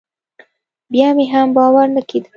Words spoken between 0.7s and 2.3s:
بيا مې هم باور نه کېده.